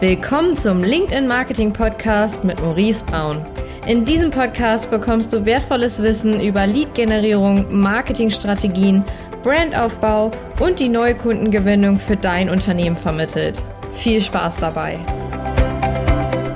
Willkommen 0.00 0.56
zum 0.56 0.82
LinkedIn 0.82 1.28
Marketing 1.28 1.72
Podcast 1.72 2.42
mit 2.42 2.60
Maurice 2.60 3.04
Braun. 3.04 3.46
In 3.86 4.04
diesem 4.04 4.32
Podcast 4.32 4.90
bekommst 4.90 5.32
du 5.32 5.44
wertvolles 5.44 6.02
Wissen 6.02 6.40
über 6.40 6.66
Lead-Generierung, 6.66 7.80
Marketingstrategien, 7.80 9.04
Brandaufbau 9.44 10.32
und 10.58 10.80
die 10.80 10.88
neue 10.88 11.14
Kundengewinnung 11.14 12.00
für 12.00 12.16
dein 12.16 12.50
Unternehmen 12.50 12.96
vermittelt. 12.96 13.62
Viel 13.92 14.20
Spaß 14.20 14.56
dabei! 14.56 14.98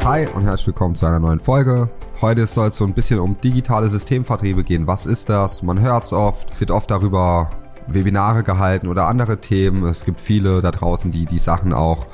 Hi 0.04 0.26
und 0.26 0.42
herzlich 0.42 0.66
willkommen 0.66 0.96
zu 0.96 1.06
einer 1.06 1.20
neuen 1.20 1.40
Folge. 1.40 1.88
Heute 2.20 2.48
soll 2.48 2.68
es 2.68 2.76
so 2.76 2.84
ein 2.84 2.92
bisschen 2.92 3.20
um 3.20 3.40
digitale 3.40 3.88
Systemvertriebe 3.88 4.64
gehen. 4.64 4.88
Was 4.88 5.06
ist 5.06 5.28
das? 5.28 5.62
Man 5.62 5.80
hört 5.80 6.04
es 6.04 6.12
oft, 6.12 6.58
wird 6.58 6.72
oft 6.72 6.90
darüber 6.90 7.50
Webinare 7.86 8.42
gehalten 8.42 8.88
oder 8.88 9.06
andere 9.06 9.40
Themen. 9.40 9.84
Es 9.84 10.04
gibt 10.04 10.20
viele 10.20 10.60
da 10.60 10.72
draußen, 10.72 11.12
die 11.12 11.24
die 11.24 11.38
Sachen 11.38 11.72
auch 11.72 12.08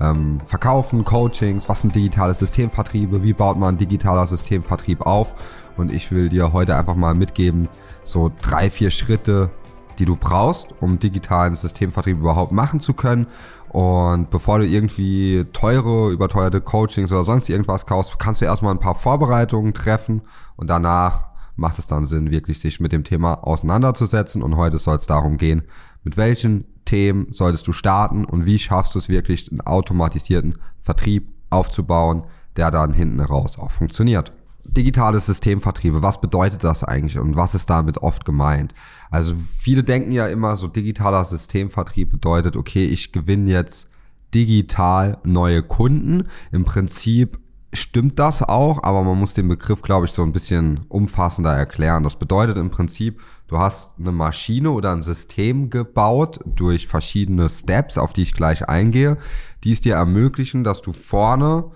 ähm, 0.00 0.40
verkaufen, 0.44 1.04
Coachings, 1.04 1.68
was 1.68 1.82
sind 1.82 1.94
digitale 1.94 2.34
Systemvertriebe, 2.34 3.22
wie 3.22 3.32
baut 3.32 3.58
man 3.58 3.78
digitaler 3.78 4.26
Systemvertrieb 4.26 5.02
auf. 5.02 5.34
Und 5.76 5.92
ich 5.92 6.10
will 6.10 6.28
dir 6.28 6.52
heute 6.52 6.76
einfach 6.76 6.94
mal 6.94 7.14
mitgeben, 7.14 7.68
so 8.04 8.30
drei, 8.42 8.70
vier 8.70 8.90
Schritte, 8.90 9.50
die 9.98 10.04
du 10.04 10.16
brauchst, 10.16 10.68
um 10.80 10.98
digitalen 10.98 11.56
Systemvertrieb 11.56 12.18
überhaupt 12.18 12.52
machen 12.52 12.80
zu 12.80 12.94
können. 12.94 13.26
Und 13.68 14.30
bevor 14.30 14.58
du 14.58 14.66
irgendwie 14.66 15.44
teure, 15.52 16.10
überteuerte 16.10 16.60
Coachings 16.60 17.12
oder 17.12 17.24
sonst 17.24 17.48
irgendwas 17.48 17.86
kaufst, 17.86 18.18
kannst 18.18 18.40
du 18.40 18.44
erstmal 18.44 18.72
ein 18.72 18.80
paar 18.80 18.94
Vorbereitungen 18.94 19.74
treffen 19.74 20.22
und 20.56 20.70
danach 20.70 21.26
macht 21.56 21.78
es 21.78 21.86
dann 21.86 22.06
Sinn, 22.06 22.30
wirklich 22.30 22.60
sich 22.60 22.80
mit 22.80 22.92
dem 22.92 23.04
Thema 23.04 23.46
auseinanderzusetzen. 23.46 24.42
Und 24.42 24.56
heute 24.56 24.78
soll 24.78 24.96
es 24.96 25.06
darum 25.06 25.38
gehen, 25.38 25.62
mit 26.04 26.16
welchen 26.16 26.66
Themen 26.86 27.26
solltest 27.30 27.66
du 27.66 27.72
starten 27.72 28.24
und 28.24 28.46
wie 28.46 28.58
schaffst 28.58 28.94
du 28.94 28.98
es 28.98 29.10
wirklich, 29.10 29.50
einen 29.50 29.60
automatisierten 29.60 30.56
Vertrieb 30.82 31.28
aufzubauen, 31.50 32.24
der 32.56 32.70
dann 32.70 32.94
hinten 32.94 33.20
raus 33.20 33.58
auch 33.58 33.70
funktioniert. 33.70 34.32
Digitales 34.64 35.26
Systemvertriebe, 35.26 36.02
was 36.02 36.20
bedeutet 36.20 36.64
das 36.64 36.82
eigentlich 36.82 37.18
und 37.18 37.36
was 37.36 37.54
ist 37.54 37.70
damit 37.70 37.98
oft 37.98 38.24
gemeint? 38.24 38.74
Also 39.10 39.34
viele 39.58 39.84
denken 39.84 40.10
ja 40.10 40.26
immer, 40.26 40.56
so 40.56 40.66
digitaler 40.66 41.24
Systemvertrieb 41.24 42.10
bedeutet, 42.10 42.56
okay, 42.56 42.86
ich 42.86 43.12
gewinne 43.12 43.50
jetzt 43.50 43.88
digital 44.34 45.18
neue 45.22 45.62
Kunden. 45.62 46.28
Im 46.50 46.64
Prinzip 46.64 47.38
stimmt 47.72 48.18
das 48.18 48.42
auch, 48.42 48.82
aber 48.82 49.02
man 49.02 49.18
muss 49.18 49.34
den 49.34 49.48
Begriff, 49.48 49.82
glaube 49.82 50.06
ich, 50.06 50.12
so 50.12 50.22
ein 50.22 50.32
bisschen 50.32 50.80
umfassender 50.88 51.54
erklären. 51.54 52.04
Das 52.04 52.16
bedeutet 52.16 52.56
im 52.56 52.70
Prinzip, 52.70 53.20
du 53.48 53.58
hast 53.58 53.98
eine 53.98 54.12
Maschine 54.12 54.70
oder 54.70 54.92
ein 54.92 55.02
System 55.02 55.70
gebaut 55.70 56.40
durch 56.46 56.86
verschiedene 56.86 57.48
Steps, 57.48 57.98
auf 57.98 58.12
die 58.12 58.22
ich 58.22 58.34
gleich 58.34 58.68
eingehe, 58.68 59.18
die 59.64 59.72
es 59.72 59.80
dir 59.80 59.94
ermöglichen, 59.94 60.64
dass 60.64 60.82
du 60.82 60.92
vorne 60.92 61.70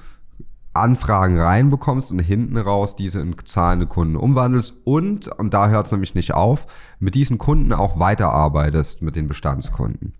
Anfragen 0.73 1.39
reinbekommst 1.39 2.13
und 2.13 2.21
hinten 2.21 2.57
raus 2.57 2.95
diese 2.95 3.21
in 3.21 3.35
zahlende 3.45 3.87
Kunden 3.87 4.17
umwandelst 4.17 4.75
und, 4.85 5.27
und 5.27 5.53
da 5.53 5.69
hört 5.69 5.87
es 5.87 5.93
nämlich 5.93 6.15
nicht 6.15 6.33
auf, 6.33 6.67
mit 7.01 7.17
diesen 7.17 7.39
Kunden 7.39 7.73
auch 7.73 7.99
weiterarbeitest 7.99 9.03
mit 9.03 9.17
den 9.17 9.27
Bestandskunden. 9.27 10.15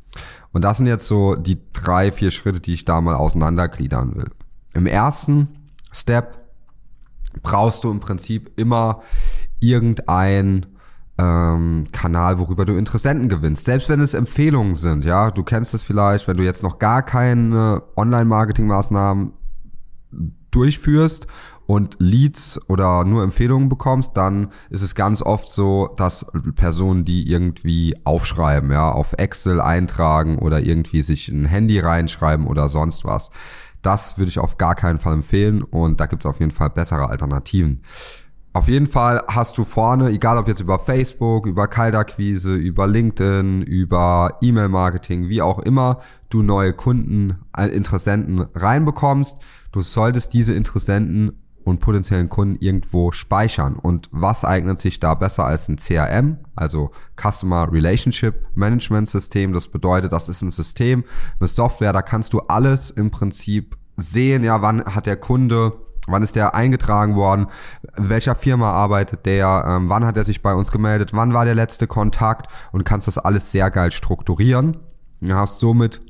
Und 0.53 0.63
das 0.63 0.79
sind 0.79 0.87
jetzt 0.87 1.07
so 1.07 1.37
die 1.37 1.59
drei, 1.73 2.11
vier 2.11 2.33
Schritte, 2.33 2.59
die 2.59 2.75
ich 2.75 2.85
da 2.85 3.01
mal 3.01 3.15
auseinandergliedern 3.15 4.17
will. 4.17 4.31
Im 4.75 4.87
ersten 4.87 5.60
Step 5.93 6.39
brauchst 7.43 7.85
du 7.85 7.91
im 7.91 8.01
Prinzip 8.01 8.51
immer 8.57 9.03
irgendein 9.61 10.67
ähm, 11.19 11.89
Kanal, 11.93 12.39
worüber 12.39 12.65
du 12.65 12.77
Interessenten 12.77 13.29
gewinnst. 13.29 13.65
Selbst 13.65 13.89
wenn 13.89 14.01
es 14.01 14.15
Empfehlungen 14.15 14.75
sind, 14.75 15.05
ja, 15.05 15.31
du 15.31 15.43
kennst 15.43 15.75
es 15.75 15.83
vielleicht, 15.83 16.27
wenn 16.29 16.37
du 16.37 16.45
jetzt 16.45 16.63
noch 16.63 16.79
gar 16.79 17.03
keine 17.03 17.83
Online-Marketing-Maßnahmen 17.97 19.33
durchführst 20.51 21.27
und 21.67 21.97
Leads 22.01 22.59
oder 22.69 23.05
nur 23.05 23.23
Empfehlungen 23.23 23.69
bekommst, 23.69 24.17
dann 24.17 24.51
ist 24.71 24.83
es 24.83 24.95
ganz 24.95 25.23
oft 25.23 25.49
so, 25.49 25.95
dass 25.97 26.27
Personen 26.57 27.05
die 27.05 27.31
irgendwie 27.31 27.95
aufschreiben, 28.05 28.73
ja, 28.73 28.91
auf 28.91 29.13
Excel 29.13 29.61
eintragen 29.61 30.39
oder 30.39 30.61
irgendwie 30.61 31.03
sich 31.03 31.29
ein 31.29 31.45
Handy 31.45 31.79
reinschreiben 31.79 32.47
oder 32.47 32.69
sonst 32.69 33.05
was. 33.05 33.31
Das 33.83 34.19
würde 34.19 34.29
ich 34.29 34.39
auf 34.39 34.59
gar 34.59 34.75
keinen 34.75 34.99
Fall 34.99 35.15
empfehlen 35.15 35.63
und 35.63 36.01
da 36.01 36.07
gibt 36.07 36.25
es 36.25 36.31
auf 36.31 36.41
jeden 36.41 36.53
Fall 36.53 36.71
bessere 36.71 37.09
Alternativen. 37.09 37.83
Auf 38.53 38.67
jeden 38.67 38.89
Fall 38.89 39.23
hast 39.29 39.59
du 39.59 39.65
vorne, 39.65 40.11
egal 40.11 40.37
ob 40.37 40.49
jetzt 40.49 40.61
über 40.61 40.81
Facebook, 40.81 41.47
über 41.47 41.69
Kaltakquise, 41.69 42.55
über 42.55 42.89
LinkedIn, 42.89 43.63
über 43.63 44.39
E-Mail-Marketing, 44.41 45.29
wie 45.29 45.41
auch 45.41 45.61
immer, 45.61 46.01
du 46.31 46.43
neue 46.43 46.73
Kunden, 46.73 47.39
äh, 47.57 47.69
Interessenten 47.69 48.41
reinbekommst. 48.55 49.37
Du 49.71 49.83
solltest 49.83 50.33
diese 50.33 50.53
Interessenten 50.53 51.41
und 51.71 51.81
potenziellen 51.81 52.29
Kunden 52.29 52.57
irgendwo 52.61 53.13
speichern. 53.13 53.77
Und 53.77 54.09
was 54.13 54.45
eignet 54.45 54.79
sich 54.79 55.01
da 55.01 55.15
besser 55.15 55.45
als 55.45 55.69
ein 55.69 55.77
CRM, 55.77 56.39
also 56.57 56.91
Customer 57.17 57.73
Relationship 57.73 58.35
Management 58.55 59.09
System? 59.09 59.53
Das 59.53 59.69
bedeutet, 59.69 60.13
das 60.13 60.29
ist 60.29 60.43
ein 60.43 60.51
System, 60.51 61.05
eine 61.39 61.49
Software, 61.49 61.93
da 61.93 62.03
kannst 62.03 62.33
du 62.33 62.41
alles 62.41 62.91
im 62.91 63.11
Prinzip 63.11 63.77
sehen, 63.97 64.45
ja, 64.45 64.63
wann 64.63 64.85
hat 64.85 65.07
der 65.07 65.17
Kunde 65.17 65.73
Wann 66.07 66.23
ist 66.23 66.35
der 66.35 66.55
eingetragen 66.55 67.15
worden? 67.15 67.47
Welcher 67.95 68.35
Firma 68.35 68.73
arbeitet 68.73 69.27
der? 69.27 69.65
Ähm, 69.67 69.89
wann 69.89 70.05
hat 70.05 70.17
er 70.17 70.25
sich 70.25 70.43
bei 70.43 70.55
uns 70.55 70.73
gemeldet? 70.73 71.11
Wann 71.13 71.35
war 71.35 71.45
der 71.45 71.55
letzte 71.55 71.87
Kontakt? 71.87 72.51
Und 72.73 72.85
kannst 72.85 73.07
das 73.07 73.19
alles 73.19 73.51
sehr 73.51 73.71
geil 73.71 73.93
strukturieren. 73.93 74.79
Du 75.21 75.35
hast 75.35 75.61
somit 75.61 76.01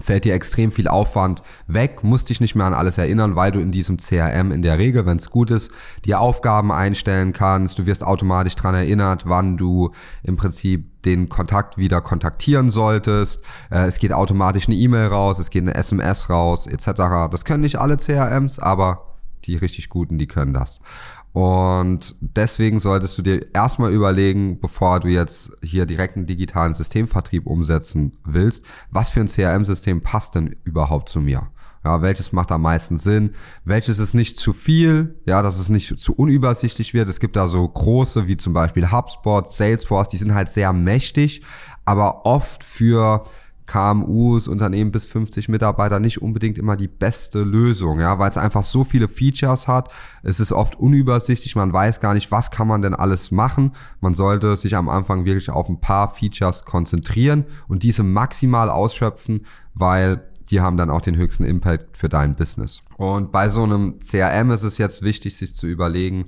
fällt 0.00 0.24
dir 0.24 0.34
extrem 0.34 0.72
viel 0.72 0.88
Aufwand 0.88 1.42
weg, 1.66 2.02
musst 2.02 2.30
dich 2.30 2.40
nicht 2.40 2.54
mehr 2.54 2.66
an 2.66 2.74
alles 2.74 2.96
erinnern, 2.96 3.36
weil 3.36 3.52
du 3.52 3.60
in 3.60 3.72
diesem 3.72 3.98
CRM 3.98 4.50
in 4.50 4.62
der 4.62 4.78
Regel, 4.78 5.04
wenn 5.04 5.18
es 5.18 5.30
gut 5.30 5.50
ist, 5.50 5.70
dir 6.04 6.20
Aufgaben 6.20 6.72
einstellen 6.72 7.32
kannst. 7.32 7.78
Du 7.78 7.86
wirst 7.86 8.02
automatisch 8.02 8.54
dran 8.54 8.74
erinnert, 8.74 9.24
wann 9.26 9.56
du 9.56 9.92
im 10.22 10.36
Prinzip 10.36 11.02
den 11.02 11.28
Kontakt 11.28 11.76
wieder 11.76 12.00
kontaktieren 12.00 12.70
solltest. 12.70 13.40
Äh, 13.70 13.86
es 13.86 13.98
geht 13.98 14.12
automatisch 14.12 14.66
eine 14.66 14.76
E-Mail 14.76 15.08
raus, 15.08 15.38
es 15.38 15.50
geht 15.50 15.62
eine 15.62 15.74
SMS 15.74 16.30
raus, 16.30 16.66
etc. 16.66 17.28
Das 17.30 17.44
können 17.44 17.62
nicht 17.62 17.78
alle 17.78 17.96
CRMs, 17.96 18.58
aber 18.58 19.08
die 19.44 19.56
richtig 19.56 19.88
guten, 19.88 20.18
die 20.18 20.28
können 20.28 20.54
das. 20.54 20.80
Und 21.32 22.14
deswegen 22.20 22.78
solltest 22.78 23.16
du 23.16 23.22
dir 23.22 23.54
erstmal 23.54 23.92
überlegen, 23.92 24.60
bevor 24.60 25.00
du 25.00 25.08
jetzt 25.08 25.52
hier 25.62 25.86
direkt 25.86 26.16
einen 26.16 26.26
digitalen 26.26 26.74
Systemvertrieb 26.74 27.46
umsetzen 27.46 28.18
willst, 28.24 28.64
was 28.90 29.08
für 29.08 29.20
ein 29.20 29.28
CRM-System 29.28 30.02
passt 30.02 30.34
denn 30.34 30.56
überhaupt 30.64 31.08
zu 31.08 31.20
mir? 31.20 31.48
Ja, 31.84 32.00
welches 32.00 32.32
macht 32.32 32.52
am 32.52 32.62
meisten 32.62 32.96
Sinn? 32.96 33.32
Welches 33.64 33.98
ist 33.98 34.14
nicht 34.14 34.36
zu 34.36 34.52
viel? 34.52 35.16
Ja, 35.26 35.42
dass 35.42 35.58
es 35.58 35.68
nicht 35.68 35.98
zu 35.98 36.14
unübersichtlich 36.14 36.94
wird. 36.94 37.08
Es 37.08 37.18
gibt 37.18 37.34
da 37.34 37.48
so 37.48 37.66
große 37.66 38.28
wie 38.28 38.36
zum 38.36 38.52
Beispiel 38.52 38.92
HubSpot, 38.92 39.50
Salesforce, 39.50 40.08
die 40.08 40.18
sind 40.18 40.34
halt 40.34 40.50
sehr 40.50 40.72
mächtig, 40.72 41.42
aber 41.84 42.24
oft 42.24 42.62
für 42.62 43.24
KMUs, 43.72 44.48
Unternehmen 44.48 44.92
bis 44.92 45.06
50 45.06 45.48
Mitarbeiter 45.48 45.98
nicht 45.98 46.20
unbedingt 46.20 46.58
immer 46.58 46.76
die 46.76 46.88
beste 46.88 47.42
Lösung, 47.42 48.00
ja, 48.00 48.18
weil 48.18 48.28
es 48.28 48.36
einfach 48.36 48.62
so 48.62 48.84
viele 48.84 49.08
Features 49.08 49.66
hat. 49.66 49.90
Es 50.22 50.40
ist 50.40 50.52
oft 50.52 50.78
unübersichtlich, 50.78 51.56
man 51.56 51.72
weiß 51.72 51.98
gar 51.98 52.12
nicht, 52.12 52.30
was 52.30 52.50
kann 52.50 52.68
man 52.68 52.82
denn 52.82 52.94
alles 52.94 53.30
machen. 53.30 53.72
Man 54.02 54.12
sollte 54.12 54.58
sich 54.58 54.76
am 54.76 54.90
Anfang 54.90 55.24
wirklich 55.24 55.48
auf 55.48 55.70
ein 55.70 55.80
paar 55.80 56.14
Features 56.14 56.66
konzentrieren 56.66 57.46
und 57.66 57.82
diese 57.82 58.02
maximal 58.02 58.68
ausschöpfen, 58.68 59.46
weil 59.72 60.20
die 60.50 60.60
haben 60.60 60.76
dann 60.76 60.90
auch 60.90 61.00
den 61.00 61.16
höchsten 61.16 61.44
Impact 61.44 61.96
für 61.96 62.10
dein 62.10 62.34
Business. 62.34 62.82
Und 62.98 63.32
bei 63.32 63.48
so 63.48 63.62
einem 63.62 64.00
CRM 64.00 64.50
ist 64.50 64.64
es 64.64 64.76
jetzt 64.76 65.00
wichtig, 65.00 65.38
sich 65.38 65.56
zu 65.56 65.66
überlegen, 65.66 66.26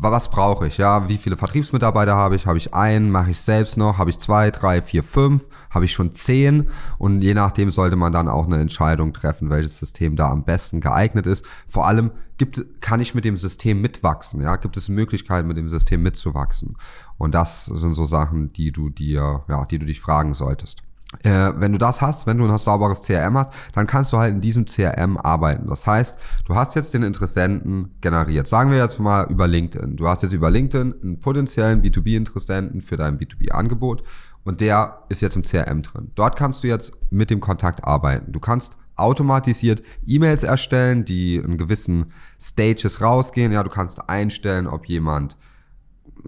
was 0.00 0.30
brauche 0.30 0.68
ich? 0.68 0.78
Ja, 0.78 1.08
wie 1.08 1.18
viele 1.18 1.36
Vertriebsmitarbeiter 1.36 2.14
habe 2.14 2.36
ich? 2.36 2.46
Habe 2.46 2.56
ich 2.56 2.72
einen? 2.72 3.10
Mache 3.10 3.32
ich 3.32 3.40
selbst 3.40 3.76
noch? 3.76 3.98
Habe 3.98 4.10
ich 4.10 4.18
zwei, 4.20 4.52
drei, 4.52 4.80
vier, 4.80 5.02
fünf? 5.02 5.44
Habe 5.70 5.86
ich 5.86 5.92
schon 5.92 6.12
zehn? 6.12 6.70
Und 6.98 7.20
je 7.20 7.34
nachdem 7.34 7.72
sollte 7.72 7.96
man 7.96 8.12
dann 8.12 8.28
auch 8.28 8.46
eine 8.46 8.58
Entscheidung 8.58 9.12
treffen, 9.12 9.50
welches 9.50 9.76
System 9.76 10.14
da 10.14 10.30
am 10.30 10.44
besten 10.44 10.80
geeignet 10.80 11.26
ist. 11.26 11.44
Vor 11.68 11.88
allem 11.88 12.12
gibt, 12.36 12.80
kann 12.80 13.00
ich 13.00 13.16
mit 13.16 13.24
dem 13.24 13.36
System 13.36 13.80
mitwachsen? 13.80 14.40
Ja, 14.40 14.54
gibt 14.54 14.76
es 14.76 14.88
Möglichkeiten, 14.88 15.48
mit 15.48 15.56
dem 15.56 15.68
System 15.68 16.02
mitzuwachsen? 16.02 16.76
Und 17.16 17.34
das 17.34 17.66
sind 17.66 17.94
so 17.94 18.04
Sachen, 18.04 18.52
die 18.52 18.70
du 18.70 18.90
dir, 18.90 19.42
ja, 19.48 19.64
die 19.64 19.80
du 19.80 19.86
dich 19.86 20.00
fragen 20.00 20.32
solltest. 20.32 20.82
Äh, 21.22 21.52
wenn 21.56 21.72
du 21.72 21.78
das 21.78 22.02
hast, 22.02 22.26
wenn 22.26 22.36
du 22.36 22.46
ein 22.46 22.58
sauberes 22.58 23.02
CRM 23.02 23.38
hast, 23.38 23.54
dann 23.72 23.86
kannst 23.86 24.12
du 24.12 24.18
halt 24.18 24.34
in 24.34 24.42
diesem 24.42 24.66
CRM 24.66 25.16
arbeiten. 25.16 25.66
Das 25.66 25.86
heißt, 25.86 26.18
du 26.44 26.54
hast 26.54 26.74
jetzt 26.74 26.92
den 26.92 27.02
Interessenten 27.02 27.94
generiert. 28.02 28.46
Sagen 28.46 28.70
wir 28.70 28.76
jetzt 28.76 29.00
mal 29.00 29.26
über 29.30 29.46
LinkedIn. 29.46 29.96
Du 29.96 30.06
hast 30.06 30.22
jetzt 30.22 30.34
über 30.34 30.50
LinkedIn 30.50 30.94
einen 31.02 31.20
potenziellen 31.20 31.80
B2B-Interessenten 31.80 32.82
für 32.82 32.98
dein 32.98 33.18
B2B-Angebot 33.18 34.02
und 34.44 34.60
der 34.60 35.04
ist 35.08 35.22
jetzt 35.22 35.36
im 35.36 35.42
CRM 35.42 35.80
drin. 35.80 36.10
Dort 36.14 36.36
kannst 36.36 36.62
du 36.62 36.68
jetzt 36.68 36.92
mit 37.10 37.30
dem 37.30 37.40
Kontakt 37.40 37.84
arbeiten. 37.84 38.32
Du 38.32 38.40
kannst 38.40 38.76
automatisiert 38.96 39.82
E-Mails 40.06 40.42
erstellen, 40.42 41.06
die 41.06 41.36
in 41.36 41.56
gewissen 41.56 42.12
Stages 42.40 43.00
rausgehen. 43.00 43.52
Ja, 43.52 43.62
du 43.62 43.70
kannst 43.70 44.10
einstellen, 44.10 44.66
ob 44.66 44.86
jemand 44.86 45.36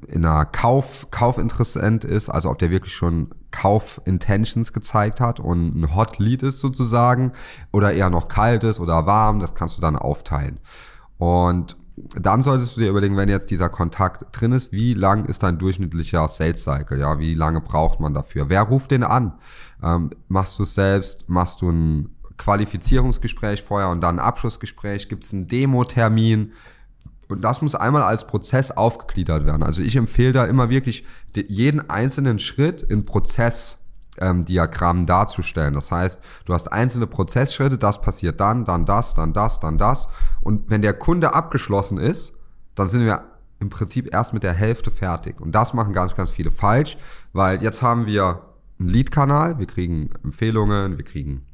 in 0.09 0.25
einer 0.25 0.45
Kauf, 0.45 1.09
Kaufinteressent 1.11 2.05
ist, 2.05 2.29
also 2.29 2.51
ob 2.51 2.59
der 2.59 2.71
wirklich 2.71 2.95
schon 2.95 3.31
Kauf-Intentions 3.51 4.73
gezeigt 4.73 5.21
hat 5.21 5.41
und 5.41 5.75
ein 5.75 5.95
Hot 5.95 6.19
Lead 6.19 6.43
ist 6.43 6.61
sozusagen 6.61 7.33
oder 7.73 7.93
eher 7.93 8.11
noch 8.11 8.29
kalt 8.29 8.65
ist 8.65 8.81
oder 8.81 9.07
warm, 9.07 9.41
das 9.41 9.55
kannst 9.55 9.77
du 9.77 9.81
dann 9.81 9.97
aufteilen. 9.97 10.61
Und 11.19 11.77
dann 12.15 12.43
solltest 12.43 12.77
du 12.77 12.81
dir 12.81 12.91
überlegen, 12.91 13.17
wenn 13.17 13.29
jetzt 13.29 13.51
dieser 13.51 13.69
Kontakt 13.69 14.25
drin 14.33 14.53
ist, 14.53 14.73
wie 14.73 14.95
lang 14.95 15.27
ist 15.27 15.43
dein 15.43 15.59
durchschnittlicher 15.59 16.29
Sales 16.29 16.63
Cycle? 16.63 16.99
Ja, 16.99 17.19
wie 17.19 17.35
lange 17.35 17.61
braucht 17.61 18.01
man 18.01 18.15
dafür? 18.15 18.49
Wer 18.49 18.63
ruft 18.63 18.91
den 18.91 19.03
an? 19.03 19.35
Ähm, 19.83 20.11
machst 20.29 20.59
du 20.59 20.63
es 20.63 20.75
selbst? 20.75 21.29
Machst 21.29 21.61
du 21.61 21.71
ein 21.71 22.17
Qualifizierungsgespräch 22.39 23.63
vorher 23.63 23.91
und 23.91 24.01
dann 24.01 24.19
ein 24.19 24.25
Abschlussgespräch? 24.25 25.09
Gibt 25.09 25.25
es 25.25 25.35
einen 25.35 25.45
Demo-Termin? 25.45 26.53
Und 27.31 27.43
das 27.43 27.63
muss 27.63 27.75
einmal 27.75 28.03
als 28.03 28.27
Prozess 28.27 28.71
aufgegliedert 28.71 29.47
werden. 29.47 29.63
Also 29.63 29.83
ich 29.83 29.97
empfehle 29.97 30.33
da 30.33 30.45
immer 30.45 30.71
wirklich 30.71 31.05
jeden 31.35 31.89
einzelnen 31.91 32.39
Schritt 32.39 32.83
in 32.83 33.05
Prozess 33.05 33.79
ähm, 34.19 34.45
darzustellen. 34.45 35.75
Das 35.75 35.91
heißt, 35.91 36.21
du 36.45 36.55
hast 36.55 36.73
einzelne 36.73 37.07
Prozessschritte, 37.07 37.79
das 37.79 38.01
passiert 38.01 38.41
dann, 38.41 38.65
dann 38.65 38.85
das, 38.87 39.15
dann 39.15 39.33
das, 39.33 39.61
dann 39.61 39.79
das. 39.79 40.09
Und 40.41 40.71
wenn 40.71 40.83
der 40.83 40.95
Kunde 40.95 41.35
abgeschlossen 41.35 41.99
ist, 41.99 42.35
dann 42.75 42.89
sind 42.89 43.05
wir 43.05 43.25
im 43.61 43.71
Prinzip 43.71 44.13
erst 44.13 44.33
mit 44.33 44.43
der 44.43 44.55
Hälfte 44.55 44.91
fertig. 44.91 45.41
Und 45.41 45.53
das 45.53 45.75
machen 45.75 45.93
ganz, 45.93 46.17
ganz 46.17 46.31
viele 46.31 46.51
falsch, 46.51 46.97
weil 47.33 47.63
jetzt 47.63 47.83
haben 47.83 48.07
wir 48.07 48.43
einen 48.79 48.89
Lead-Kanal, 48.89 49.59
wir 49.59 49.67
kriegen 49.67 50.11
Empfehlungen, 50.25 50.97
wir 50.97 51.05
kriegen 51.05 51.45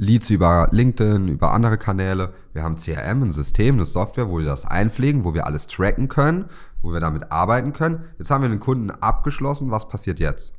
Leads 0.00 0.30
über 0.30 0.66
LinkedIn, 0.70 1.28
über 1.28 1.52
andere 1.52 1.76
Kanäle. 1.76 2.32
Wir 2.54 2.62
haben 2.62 2.76
CRM, 2.76 3.22
ein 3.22 3.32
System, 3.32 3.74
eine 3.74 3.84
Software, 3.84 4.30
wo 4.30 4.38
wir 4.38 4.46
das 4.46 4.64
einpflegen, 4.64 5.24
wo 5.24 5.34
wir 5.34 5.46
alles 5.46 5.66
tracken 5.66 6.08
können, 6.08 6.46
wo 6.80 6.90
wir 6.90 7.00
damit 7.00 7.30
arbeiten 7.30 7.74
können. 7.74 8.04
Jetzt 8.18 8.30
haben 8.30 8.40
wir 8.40 8.48
den 8.48 8.60
Kunden 8.60 8.90
abgeschlossen. 8.90 9.70
Was 9.70 9.88
passiert 9.88 10.18
jetzt? 10.18 10.54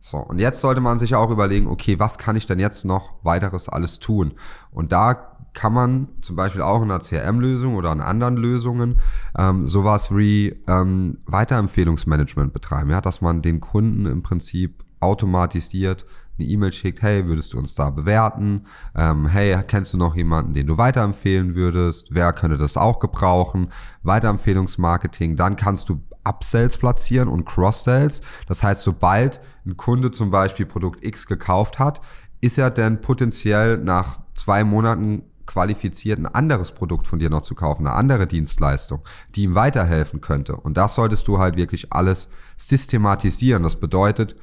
So, 0.00 0.16
und 0.16 0.38
jetzt 0.38 0.62
sollte 0.62 0.80
man 0.80 0.98
sich 0.98 1.14
auch 1.14 1.30
überlegen, 1.30 1.66
okay, 1.66 1.98
was 1.98 2.16
kann 2.16 2.34
ich 2.34 2.46
denn 2.46 2.58
jetzt 2.58 2.86
noch 2.86 3.12
weiteres 3.22 3.68
alles 3.68 3.98
tun? 3.98 4.32
Und 4.70 4.90
da 4.90 5.36
kann 5.52 5.74
man 5.74 6.08
zum 6.22 6.34
Beispiel 6.34 6.62
auch 6.62 6.82
in 6.82 6.90
einer 6.90 7.00
CRM-Lösung 7.00 7.74
oder 7.74 7.92
in 7.92 8.00
anderen 8.00 8.38
Lösungen 8.38 9.00
ähm, 9.36 9.66
sowas 9.66 10.16
wie 10.16 10.56
ähm, 10.66 11.18
Weiterempfehlungsmanagement 11.26 12.54
betreiben, 12.54 12.90
ja, 12.90 13.02
dass 13.02 13.20
man 13.20 13.42
den 13.42 13.60
Kunden 13.60 14.06
im 14.06 14.22
Prinzip 14.22 14.82
automatisiert 15.00 16.06
eine 16.38 16.48
E-Mail 16.48 16.72
schickt, 16.72 17.02
hey, 17.02 17.26
würdest 17.26 17.52
du 17.52 17.58
uns 17.58 17.74
da 17.74 17.90
bewerten? 17.90 18.64
Ähm, 18.94 19.26
hey, 19.26 19.56
kennst 19.66 19.92
du 19.92 19.96
noch 19.96 20.16
jemanden, 20.16 20.54
den 20.54 20.66
du 20.66 20.78
weiterempfehlen 20.78 21.54
würdest? 21.54 22.08
Wer 22.10 22.32
könnte 22.32 22.58
das 22.58 22.76
auch 22.76 23.00
gebrauchen? 23.00 23.68
Weiterempfehlungsmarketing, 24.02 25.36
dann 25.36 25.56
kannst 25.56 25.88
du 25.88 26.00
Upsells 26.24 26.78
platzieren 26.78 27.28
und 27.28 27.44
Cross-Sells. 27.44 28.22
Das 28.46 28.62
heißt, 28.62 28.82
sobald 28.82 29.40
ein 29.66 29.76
Kunde 29.76 30.10
zum 30.10 30.30
Beispiel 30.30 30.66
Produkt 30.66 31.04
X 31.04 31.26
gekauft 31.26 31.78
hat, 31.78 32.00
ist 32.40 32.58
er 32.58 32.70
denn 32.70 33.00
potenziell 33.00 33.78
nach 33.78 34.20
zwei 34.34 34.64
Monaten 34.64 35.24
qualifiziert, 35.46 36.18
ein 36.18 36.26
anderes 36.26 36.72
Produkt 36.72 37.06
von 37.06 37.18
dir 37.18 37.28
noch 37.28 37.42
zu 37.42 37.54
kaufen, 37.54 37.86
eine 37.86 37.96
andere 37.96 38.26
Dienstleistung, 38.26 39.02
die 39.34 39.42
ihm 39.42 39.54
weiterhelfen 39.54 40.20
könnte. 40.20 40.56
Und 40.56 40.76
das 40.76 40.94
solltest 40.94 41.28
du 41.28 41.38
halt 41.38 41.56
wirklich 41.56 41.92
alles 41.92 42.28
systematisieren. 42.56 43.62
Das 43.62 43.76
bedeutet, 43.76 44.36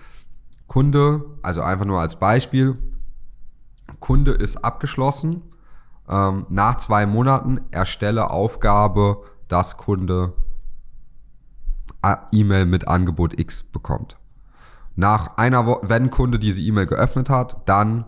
Kunde, 0.70 1.26
also 1.42 1.62
einfach 1.62 1.86
nur 1.86 2.00
als 2.00 2.18
Beispiel, 2.18 2.78
Kunde 4.00 4.32
ist 4.32 4.64
abgeschlossen. 4.64 5.42
Ähm, 6.08 6.46
nach 6.50 6.78
zwei 6.78 7.06
Monaten 7.06 7.60
erstelle 7.72 8.32
Aufgabe, 8.32 9.24
dass 9.50 9.76
Kunde 9.76 10.34
E-Mail 12.32 12.66
mit 12.66 12.88
Angebot 12.88 13.38
X 13.38 13.64
bekommt. 13.64 14.16
Nach 14.96 15.38
einer 15.38 15.66
Woche, 15.66 15.90
wenn 15.90 16.12
Kunde 16.12 16.40
diese 16.40 16.62
E-Mail 16.62 16.86
geöffnet 16.86 17.30
hat, 17.30 17.58
dann 17.66 18.06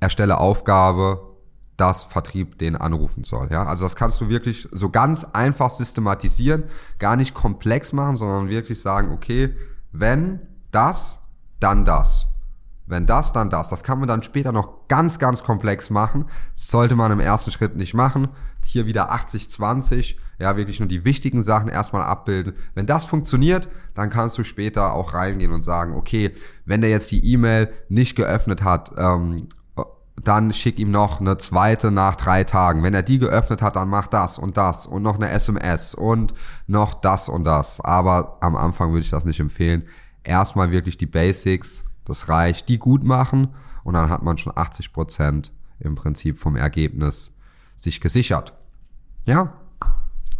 erstelle 0.00 0.38
Aufgabe, 0.38 1.32
dass 1.76 2.04
Vertrieb 2.04 2.58
den 2.58 2.76
anrufen 2.76 3.24
soll. 3.24 3.48
Ja, 3.50 3.64
also 3.64 3.84
das 3.84 3.96
kannst 3.96 4.20
du 4.20 4.28
wirklich 4.28 4.68
so 4.72 4.90
ganz 4.90 5.24
einfach 5.24 5.70
systematisieren, 5.70 6.64
gar 6.98 7.16
nicht 7.16 7.32
komplex 7.32 7.92
machen, 7.92 8.16
sondern 8.16 8.48
wirklich 8.48 8.80
sagen, 8.80 9.12
okay, 9.12 9.54
wenn 9.92 10.40
das 10.72 11.21
dann 11.62 11.84
das. 11.84 12.26
Wenn 12.86 13.06
das, 13.06 13.32
dann 13.32 13.48
das. 13.48 13.68
Das 13.68 13.84
kann 13.84 14.00
man 14.00 14.08
dann 14.08 14.22
später 14.22 14.52
noch 14.52 14.88
ganz, 14.88 15.18
ganz 15.18 15.42
komplex 15.42 15.88
machen. 15.90 16.26
sollte 16.54 16.96
man 16.96 17.12
im 17.12 17.20
ersten 17.20 17.50
Schritt 17.50 17.76
nicht 17.76 17.94
machen. 17.94 18.28
Hier 18.64 18.86
wieder 18.86 19.12
80-20. 19.12 20.16
Ja, 20.38 20.56
wirklich 20.56 20.80
nur 20.80 20.88
die 20.88 21.04
wichtigen 21.04 21.42
Sachen 21.42 21.68
erstmal 21.68 22.02
abbilden. 22.02 22.54
Wenn 22.74 22.86
das 22.86 23.04
funktioniert, 23.04 23.68
dann 23.94 24.10
kannst 24.10 24.36
du 24.38 24.44
später 24.44 24.94
auch 24.94 25.14
reingehen 25.14 25.52
und 25.52 25.62
sagen, 25.62 25.94
okay, 25.94 26.32
wenn 26.64 26.80
der 26.80 26.90
jetzt 26.90 27.10
die 27.12 27.24
E-Mail 27.24 27.72
nicht 27.88 28.16
geöffnet 28.16 28.64
hat, 28.64 28.90
ähm, 28.98 29.46
dann 30.22 30.52
schick 30.52 30.78
ihm 30.78 30.90
noch 30.90 31.20
eine 31.20 31.38
zweite 31.38 31.90
nach 31.90 32.16
drei 32.16 32.44
Tagen. 32.44 32.82
Wenn 32.82 32.94
er 32.94 33.02
die 33.02 33.18
geöffnet 33.18 33.62
hat, 33.62 33.76
dann 33.76 33.88
mach 33.88 34.08
das 34.08 34.38
und 34.38 34.56
das 34.56 34.86
und 34.86 35.02
noch 35.02 35.16
eine 35.16 35.30
SMS 35.30 35.94
und 35.94 36.34
noch 36.66 36.94
das 36.94 37.28
und 37.28 37.44
das. 37.44 37.80
Aber 37.80 38.38
am 38.40 38.56
Anfang 38.56 38.90
würde 38.90 39.04
ich 39.04 39.10
das 39.10 39.24
nicht 39.24 39.40
empfehlen 39.40 39.84
erstmal 40.24 40.70
wirklich 40.70 40.96
die 40.96 41.06
Basics, 41.06 41.84
das 42.04 42.28
reicht, 42.28 42.68
die 42.68 42.78
gut 42.78 43.04
machen 43.04 43.48
und 43.84 43.94
dann 43.94 44.10
hat 44.10 44.22
man 44.22 44.38
schon 44.38 44.52
80 44.54 44.92
Prozent 44.92 45.52
im 45.80 45.94
Prinzip 45.94 46.38
vom 46.38 46.56
Ergebnis 46.56 47.32
sich 47.76 48.00
gesichert. 48.00 48.52
Ja, 49.24 49.54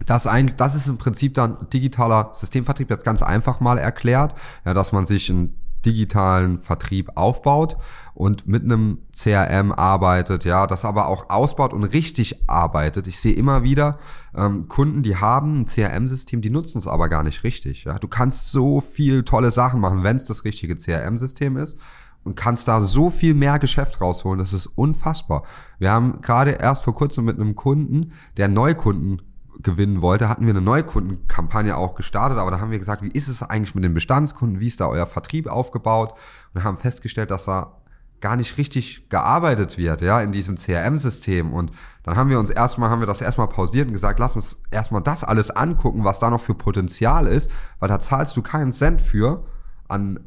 das, 0.07 0.27
ein, 0.27 0.55
das 0.57 0.75
ist 0.75 0.89
im 0.89 0.99
Prinzip 0.99 1.35
dann 1.35 1.69
digitaler 1.73 2.31
Systemvertrieb 2.35 2.91
jetzt 2.91 3.05
ganz 3.05 3.23
einfach 3.23 3.61
mal 3.61 3.79
erklärt, 3.79 4.35
ja, 4.65 4.75
dass 4.75 4.93
man 4.93 5.07
sich 5.07 5.29
ein 5.29 5.55
digitalen 5.85 6.59
Vertrieb 6.59 7.11
aufbaut 7.17 7.77
und 8.15 8.47
mit 8.47 8.63
einem 8.63 8.99
CRM 9.17 9.73
arbeitet, 9.73 10.45
ja, 10.45 10.67
das 10.67 10.85
aber 10.85 11.09
auch 11.09 11.31
ausbaut 11.31 11.73
und 11.73 11.85
richtig 11.85 12.49
arbeitet. 12.49 13.07
Ich 13.07 13.21
sehe 13.21 13.35
immer 13.35 13.63
wieder 13.63 13.99
ähm, 14.35 14.69
Kunden, 14.69 15.03
die 15.03 15.17
haben 15.17 15.63
ein 15.63 15.67
CRM-System, 15.67 16.41
die 16.41 16.51
nutzen 16.51 16.79
es 16.79 16.87
aber 16.87 17.09
gar 17.09 17.23
nicht 17.23 17.45
richtig. 17.45 17.85
Ja. 17.85 17.99
Du 17.99 18.09
kannst 18.09 18.51
so 18.51 18.81
viel 18.81 19.23
tolle 19.23 19.51
Sachen 19.51 19.81
machen, 19.81 20.03
wenn 20.03 20.17
es 20.17 20.27
das 20.27 20.45
richtige 20.45 20.77
CRM-System 20.77 21.57
ist 21.57 21.79
und 22.25 22.37
kannst 22.37 22.69
da 22.69 22.81
so 22.81 23.11
viel 23.11 23.35
mehr 23.35 23.59
Geschäft 23.59 24.01
rausholen. 24.01 24.39
Das 24.39 24.53
ist 24.53 24.67
unfassbar. 24.67 25.45
Wir 25.79 25.91
haben 25.91 26.21
gerade 26.21 26.53
erst 26.53 26.85
vor 26.85 26.95
kurzem 26.95 27.25
mit 27.25 27.39
einem 27.39 27.57
Kunden, 27.57 28.13
der 28.37 28.49
Neukunden 28.49 29.23
gewinnen 29.63 30.03
wollte, 30.03 30.29
hatten 30.29 30.47
wir 30.47 30.51
eine 30.51 30.61
Neukundenkampagne 30.61 31.77
auch 31.77 31.95
gestartet, 31.95 32.39
aber 32.39 32.51
da 32.51 32.61
haben 32.61 32.71
wir 32.71 32.79
gesagt, 32.79 33.03
wie 33.03 33.11
ist 33.11 33.29
es 33.29 33.43
eigentlich 33.43 33.75
mit 33.75 33.85
den 33.85 33.95
Bestandskunden, 33.95 34.61
wie 34.61 34.69
ist 34.69 34.81
da 34.81 34.89
euer 34.89 35.07
Vertrieb 35.07 35.47
aufgebaut? 35.47 36.15
Und 36.55 36.65
haben 36.65 36.79
festgestellt, 36.79 37.31
dass 37.31 37.45
da 37.45 37.79
gar 38.21 38.37
nicht 38.37 38.57
richtig 38.57 39.09
gearbeitet 39.11 39.77
wird, 39.77 40.01
ja, 40.01 40.21
in 40.21 40.33
diesem 40.33 40.57
CRM-System. 40.57 41.53
Und 41.53 41.73
dann 42.05 42.17
haben 42.17 42.31
wir 42.31 42.39
uns 42.39 42.51
erstmal, 42.51 42.89
haben 42.89 43.01
wir 43.01 43.07
das 43.07 43.21
erstmal 43.21 43.49
pausiert 43.49 43.89
und 43.89 43.93
gesagt, 43.93 44.19
lass 44.21 44.37
uns 44.37 44.57
erstmal 44.71 45.03
das 45.03 45.25
alles 45.25 45.51
angucken, 45.51 46.05
was 46.05 46.21
da 46.21 46.31
noch 46.31 46.41
für 46.41 46.55
Potenzial 46.55 47.27
ist, 47.27 47.51
weil 47.81 47.89
da 47.89 47.99
zahlst 48.01 48.37
du 48.37 48.43
keinen 48.43 48.73
Cent 48.73 49.03
für 49.03 49.45
an 49.89 50.21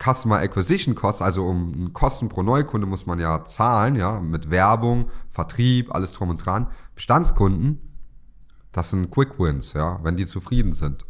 Customer 0.00 0.38
Acquisition 0.38 0.94
Costs, 0.94 1.22
also 1.22 1.44
um 1.46 1.92
Kosten 1.92 2.28
pro 2.28 2.42
Neukunde 2.42 2.86
muss 2.86 3.06
man 3.06 3.18
ja 3.18 3.44
zahlen, 3.44 3.96
ja, 3.96 4.20
mit 4.20 4.50
Werbung, 4.50 5.10
Vertrieb, 5.32 5.92
alles 5.92 6.12
drum 6.12 6.30
und 6.30 6.44
dran. 6.44 6.68
Bestandskunden 6.94 7.87
das 8.72 8.90
sind 8.90 9.10
Quick 9.10 9.38
Wins, 9.38 9.72
ja, 9.72 9.98
wenn 10.02 10.16
die 10.16 10.26
zufrieden 10.26 10.72
sind. 10.72 11.04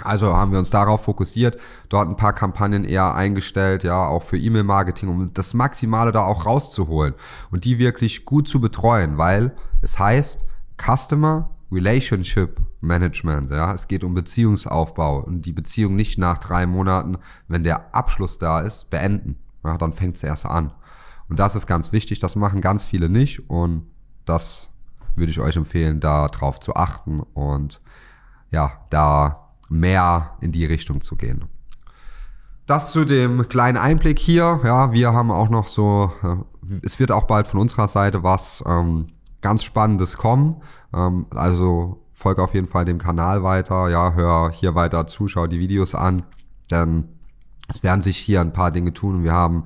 Also 0.00 0.36
haben 0.36 0.52
wir 0.52 0.60
uns 0.60 0.70
darauf 0.70 1.04
fokussiert, 1.04 1.58
dort 1.88 2.08
ein 2.08 2.16
paar 2.16 2.32
Kampagnen 2.32 2.84
eher 2.84 3.14
eingestellt, 3.16 3.82
ja, 3.82 4.06
auch 4.06 4.22
für 4.22 4.38
E-Mail-Marketing, 4.38 5.08
um 5.08 5.32
das 5.34 5.54
Maximale 5.54 6.12
da 6.12 6.22
auch 6.22 6.46
rauszuholen 6.46 7.14
und 7.50 7.64
die 7.64 7.78
wirklich 7.80 8.24
gut 8.24 8.46
zu 8.46 8.60
betreuen, 8.60 9.18
weil 9.18 9.52
es 9.82 9.98
heißt 9.98 10.44
Customer 10.80 11.50
Relationship 11.72 12.60
Management, 12.80 13.50
ja, 13.50 13.74
es 13.74 13.88
geht 13.88 14.04
um 14.04 14.14
Beziehungsaufbau 14.14 15.20
und 15.24 15.42
die 15.42 15.52
Beziehung 15.52 15.96
nicht 15.96 16.16
nach 16.16 16.38
drei 16.38 16.64
Monaten, 16.66 17.18
wenn 17.48 17.64
der 17.64 17.94
Abschluss 17.94 18.38
da 18.38 18.60
ist, 18.60 18.90
beenden. 18.90 19.36
Ja, 19.64 19.76
dann 19.76 19.92
fängt 19.92 20.16
es 20.16 20.22
erst 20.22 20.46
an. 20.46 20.72
Und 21.28 21.38
das 21.38 21.56
ist 21.56 21.66
ganz 21.66 21.92
wichtig, 21.92 22.20
das 22.20 22.36
machen 22.36 22.60
ganz 22.60 22.84
viele 22.84 23.08
nicht 23.08 23.50
und 23.50 23.86
das 24.24 24.68
würde 25.18 25.30
ich 25.30 25.40
euch 25.40 25.56
empfehlen, 25.56 26.00
da 26.00 26.28
drauf 26.28 26.60
zu 26.60 26.74
achten 26.74 27.20
und 27.34 27.80
ja, 28.50 28.72
da 28.90 29.48
mehr 29.68 30.36
in 30.40 30.52
die 30.52 30.64
Richtung 30.64 31.00
zu 31.00 31.16
gehen. 31.16 31.44
Das 32.66 32.92
zu 32.92 33.04
dem 33.04 33.48
kleinen 33.48 33.78
Einblick 33.78 34.18
hier. 34.18 34.60
Ja, 34.62 34.92
wir 34.92 35.12
haben 35.12 35.30
auch 35.30 35.48
noch 35.48 35.68
so, 35.68 36.12
äh, 36.22 36.76
es 36.82 36.98
wird 36.98 37.12
auch 37.12 37.24
bald 37.24 37.46
von 37.46 37.60
unserer 37.60 37.88
Seite 37.88 38.22
was 38.22 38.62
ähm, 38.66 39.08
ganz 39.40 39.64
Spannendes 39.64 40.16
kommen. 40.18 40.62
Ähm, 40.94 41.26
also 41.30 42.04
folge 42.12 42.42
auf 42.42 42.54
jeden 42.54 42.68
Fall 42.68 42.84
dem 42.84 42.98
Kanal 42.98 43.42
weiter. 43.42 43.88
Ja, 43.88 44.12
hör 44.12 44.50
hier 44.50 44.74
weiter 44.74 45.06
zu, 45.06 45.28
schau 45.28 45.46
die 45.46 45.60
Videos 45.60 45.94
an. 45.94 46.24
Denn 46.70 47.08
es 47.68 47.82
werden 47.82 48.02
sich 48.02 48.18
hier 48.18 48.40
ein 48.40 48.52
paar 48.52 48.70
Dinge 48.70 48.92
tun. 48.92 49.22
Wir 49.22 49.32
haben 49.32 49.64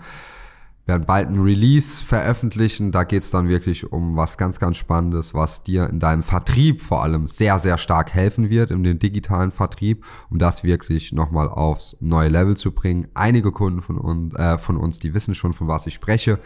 werden 0.86 1.04
bald 1.06 1.28
ein 1.28 1.40
Release 1.40 2.04
veröffentlichen. 2.04 2.92
Da 2.92 3.04
geht's 3.04 3.30
dann 3.30 3.48
wirklich 3.48 3.92
um 3.92 4.16
was 4.16 4.36
ganz, 4.36 4.58
ganz 4.58 4.76
Spannendes, 4.76 5.32
was 5.34 5.62
dir 5.62 5.88
in 5.88 6.00
deinem 6.00 6.22
Vertrieb 6.22 6.82
vor 6.82 7.02
allem 7.02 7.28
sehr, 7.28 7.58
sehr 7.58 7.78
stark 7.78 8.12
helfen 8.12 8.50
wird, 8.50 8.70
in 8.70 8.82
den 8.82 8.98
digitalen 8.98 9.52
Vertrieb, 9.52 10.04
um 10.30 10.38
das 10.38 10.64
wirklich 10.64 11.12
nochmal 11.12 11.48
aufs 11.48 11.96
neue 12.00 12.28
Level 12.28 12.56
zu 12.56 12.72
bringen. 12.72 13.08
Einige 13.14 13.52
Kunden 13.52 13.82
von 13.82 13.98
uns, 13.98 14.34
äh, 14.34 14.58
von 14.58 14.76
uns, 14.76 14.98
die 14.98 15.14
wissen 15.14 15.34
schon, 15.34 15.52
von 15.52 15.68
was 15.68 15.86
ich 15.86 15.94
spreche. 15.94 16.38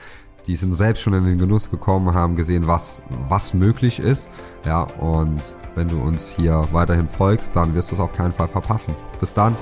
Die 0.46 0.54
sind 0.54 0.74
selbst 0.74 1.02
schon 1.02 1.14
in 1.14 1.24
den 1.24 1.38
Genuss 1.38 1.70
gekommen, 1.70 2.14
haben 2.14 2.36
gesehen, 2.36 2.68
was, 2.68 3.02
was 3.28 3.52
möglich 3.52 3.98
ist. 3.98 4.28
Ja, 4.64 4.82
und 4.82 5.42
wenn 5.74 5.88
du 5.88 6.00
uns 6.00 6.34
hier 6.36 6.68
weiterhin 6.70 7.08
folgst, 7.08 7.50
dann 7.54 7.74
wirst 7.74 7.90
du 7.90 7.96
es 7.96 8.00
auf 8.00 8.12
keinen 8.12 8.32
Fall 8.32 8.48
verpassen. 8.48 8.94
Bis 9.18 9.34
dann. 9.34 9.56